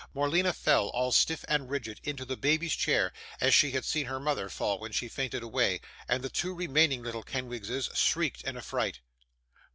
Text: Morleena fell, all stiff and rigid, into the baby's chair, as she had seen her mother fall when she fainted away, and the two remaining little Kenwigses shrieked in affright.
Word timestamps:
Morleena 0.15 0.51
fell, 0.51 0.87
all 0.87 1.11
stiff 1.11 1.45
and 1.47 1.69
rigid, 1.69 1.99
into 2.03 2.25
the 2.25 2.35
baby's 2.35 2.75
chair, 2.75 3.13
as 3.39 3.53
she 3.53 3.69
had 3.69 3.85
seen 3.85 4.07
her 4.07 4.19
mother 4.19 4.49
fall 4.49 4.79
when 4.79 4.91
she 4.91 5.07
fainted 5.07 5.43
away, 5.43 5.79
and 6.09 6.23
the 6.23 6.27
two 6.31 6.55
remaining 6.55 7.03
little 7.03 7.21
Kenwigses 7.21 7.87
shrieked 7.93 8.41
in 8.43 8.57
affright. 8.57 9.01